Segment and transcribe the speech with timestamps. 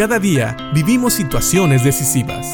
[0.00, 2.46] Cada día vivimos situaciones decisivas.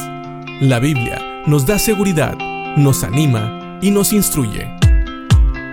[0.60, 2.36] La Biblia nos da seguridad,
[2.76, 4.68] nos anima y nos instruye.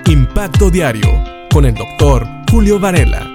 [0.05, 1.09] Impacto Diario
[1.51, 3.27] con el doctor Julio Varela.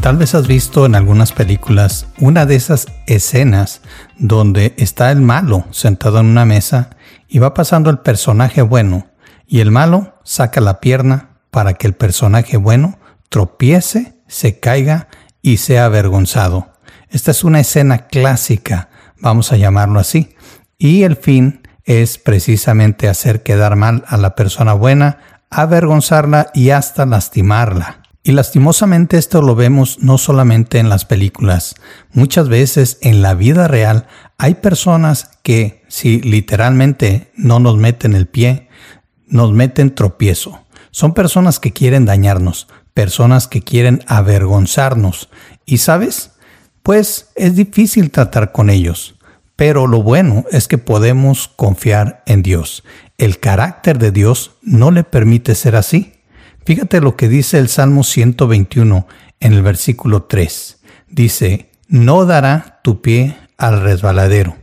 [0.00, 3.82] Tal vez has visto en algunas películas una de esas escenas
[4.18, 6.90] donde está el malo sentado en una mesa
[7.26, 9.08] y va pasando el personaje bueno
[9.48, 13.00] y el malo saca la pierna para que el personaje bueno
[13.30, 15.08] tropiece, se caiga
[15.42, 16.68] y sea avergonzado.
[17.10, 20.36] Esta es una escena clásica, vamos a llamarlo así,
[20.78, 25.18] y el fin es precisamente hacer quedar mal a la persona buena,
[25.50, 28.02] avergonzarla y hasta lastimarla.
[28.22, 31.76] Y lastimosamente esto lo vemos no solamente en las películas,
[32.12, 38.26] muchas veces en la vida real hay personas que si literalmente no nos meten el
[38.26, 38.68] pie,
[39.26, 40.60] nos meten tropiezo.
[40.90, 45.28] Son personas que quieren dañarnos, personas que quieren avergonzarnos.
[45.64, 46.32] Y sabes,
[46.82, 49.14] pues es difícil tratar con ellos.
[49.54, 52.82] Pero lo bueno es que podemos confiar en Dios.
[53.16, 56.14] El carácter de Dios no le permite ser así.
[56.66, 59.06] Fíjate lo que dice el Salmo 121
[59.38, 60.80] en el versículo 3.
[61.08, 64.56] Dice, no dará tu pie al resbaladero,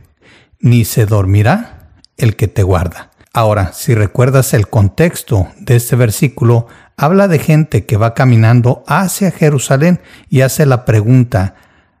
[0.60, 1.88] ni se dormirá
[2.18, 3.12] el que te guarda.
[3.36, 9.30] Ahora, si recuerdas el contexto de este versículo, habla de gente que va caminando hacia
[9.30, 11.54] Jerusalén y hace la pregunta,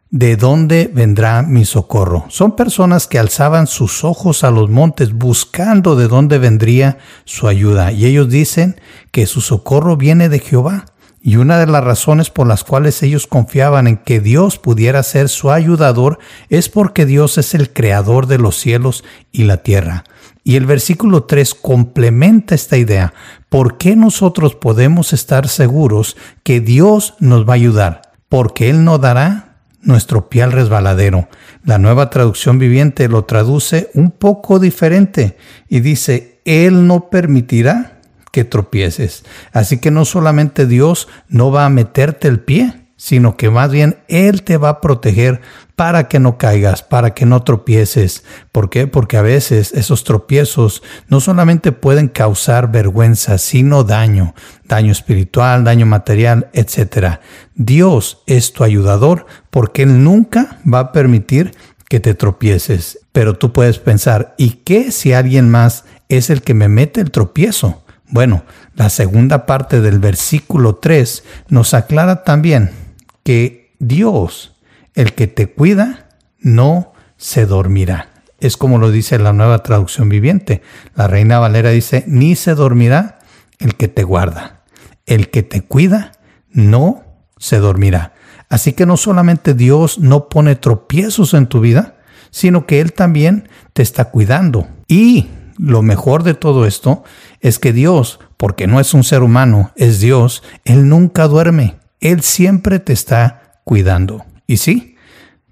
[0.08, 2.24] ¿de dónde vendrá mi socorro?
[2.30, 7.92] Son personas que alzaban sus ojos a los montes buscando de dónde vendría su ayuda
[7.92, 10.86] y ellos dicen que su socorro viene de Jehová.
[11.20, 15.28] Y una de las razones por las cuales ellos confiaban en que Dios pudiera ser
[15.28, 20.04] su ayudador es porque Dios es el creador de los cielos y la tierra.
[20.46, 23.12] Y el versículo 3 complementa esta idea.
[23.48, 28.02] ¿Por qué nosotros podemos estar seguros que Dios nos va a ayudar?
[28.28, 31.28] Porque Él no dará nuestro pie al resbaladero.
[31.64, 35.36] La nueva traducción viviente lo traduce un poco diferente
[35.68, 37.98] y dice, Él no permitirá
[38.30, 39.24] que tropieces.
[39.52, 43.98] Así que no solamente Dios no va a meterte el pie, sino que más bien
[44.08, 45.40] Él te va a proteger
[45.76, 48.24] para que no caigas, para que no tropieces.
[48.50, 48.86] ¿Por qué?
[48.86, 54.34] Porque a veces esos tropiezos no solamente pueden causar vergüenza, sino daño,
[54.64, 57.18] daño espiritual, daño material, etc.
[57.54, 61.54] Dios es tu ayudador porque Él nunca va a permitir
[61.88, 63.00] que te tropieces.
[63.12, 67.10] Pero tú puedes pensar, ¿y qué si alguien más es el que me mete el
[67.10, 67.82] tropiezo?
[68.08, 72.85] Bueno, la segunda parte del versículo 3 nos aclara también
[73.26, 74.54] que Dios,
[74.94, 78.08] el que te cuida, no se dormirá.
[78.38, 80.62] Es como lo dice la nueva traducción viviente.
[80.94, 83.18] La reina Valera dice, ni se dormirá
[83.58, 84.62] el que te guarda.
[85.06, 86.12] El que te cuida,
[86.52, 87.02] no
[87.36, 88.14] se dormirá.
[88.48, 91.96] Así que no solamente Dios no pone tropiezos en tu vida,
[92.30, 94.68] sino que Él también te está cuidando.
[94.86, 97.02] Y lo mejor de todo esto
[97.40, 101.74] es que Dios, porque no es un ser humano, es Dios, Él nunca duerme.
[102.06, 104.24] Él siempre te está cuidando.
[104.46, 104.94] Y sí,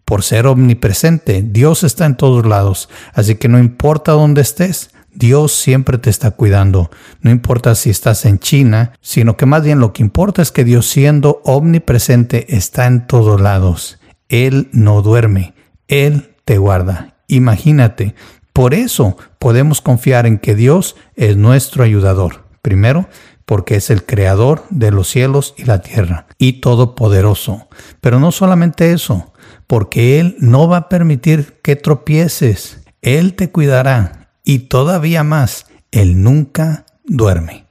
[0.05, 2.89] por ser omnipresente, Dios está en todos lados.
[3.13, 6.93] Así que no importa dónde estés, Dios siempre te está cuidando.
[7.23, 10.63] No importa si estás en China, sino que más bien lo que importa es que
[10.63, 13.99] Dios siendo omnipresente está en todos lados.
[14.29, 15.55] Él no duerme,
[15.89, 17.17] Él te guarda.
[17.27, 18.15] Imagínate,
[18.53, 22.45] por eso podemos confiar en que Dios es nuestro ayudador.
[22.63, 23.09] Primero,
[23.45, 27.69] porque es el creador de los cielos y la tierra y todopoderoso.
[28.01, 29.33] Pero no solamente eso,
[29.67, 36.23] porque Él no va a permitir que tropieces, Él te cuidará y todavía más, Él
[36.23, 37.67] nunca duerme.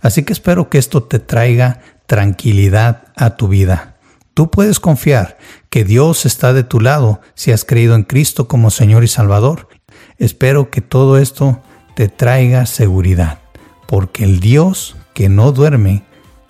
[0.00, 3.96] Así que espero que esto te traiga tranquilidad a tu vida.
[4.34, 5.36] Tú puedes confiar
[5.68, 9.68] que Dios está de tu lado si has creído en Cristo como Señor y Salvador.
[10.16, 11.60] Espero que todo esto
[11.96, 13.40] te traiga seguridad,
[13.88, 16.04] porque el Dios que no duerme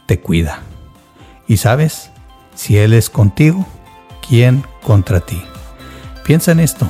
[0.04, 0.60] te cuida.
[1.46, 2.10] Y sabes,
[2.54, 3.66] si Él es contigo,
[4.28, 5.42] ¿quién contra ti?
[6.22, 6.86] Piensa en esto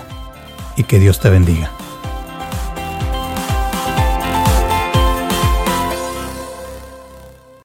[0.77, 1.71] y que Dios te bendiga.